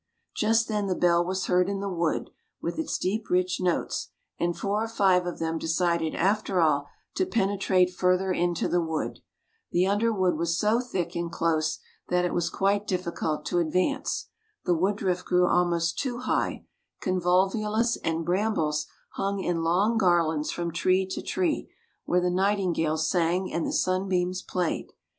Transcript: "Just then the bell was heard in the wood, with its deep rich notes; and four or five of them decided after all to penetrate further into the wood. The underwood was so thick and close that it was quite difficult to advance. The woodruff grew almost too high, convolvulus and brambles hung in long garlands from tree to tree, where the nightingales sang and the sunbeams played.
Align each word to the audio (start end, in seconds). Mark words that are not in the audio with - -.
"Just 0.35 0.67
then 0.67 0.87
the 0.87 0.95
bell 0.95 1.23
was 1.23 1.45
heard 1.45 1.69
in 1.69 1.79
the 1.79 1.87
wood, 1.87 2.31
with 2.59 2.79
its 2.79 2.97
deep 2.97 3.29
rich 3.29 3.61
notes; 3.61 4.09
and 4.39 4.57
four 4.57 4.83
or 4.83 4.87
five 4.87 5.27
of 5.27 5.37
them 5.37 5.59
decided 5.59 6.15
after 6.15 6.59
all 6.59 6.87
to 7.13 7.23
penetrate 7.23 7.93
further 7.93 8.31
into 8.31 8.67
the 8.67 8.81
wood. 8.81 9.19
The 9.71 9.85
underwood 9.85 10.37
was 10.37 10.57
so 10.57 10.79
thick 10.81 11.15
and 11.15 11.31
close 11.31 11.77
that 12.09 12.25
it 12.25 12.33
was 12.33 12.49
quite 12.49 12.87
difficult 12.87 13.45
to 13.45 13.59
advance. 13.59 14.29
The 14.65 14.73
woodruff 14.73 15.23
grew 15.23 15.45
almost 15.45 15.99
too 15.99 16.17
high, 16.21 16.65
convolvulus 16.99 17.95
and 18.03 18.25
brambles 18.25 18.87
hung 19.11 19.39
in 19.43 19.61
long 19.61 19.99
garlands 19.99 20.49
from 20.49 20.71
tree 20.71 21.05
to 21.11 21.21
tree, 21.21 21.69
where 22.05 22.21
the 22.21 22.31
nightingales 22.31 23.07
sang 23.07 23.53
and 23.53 23.67
the 23.67 23.71
sunbeams 23.71 24.41
played. 24.41 24.93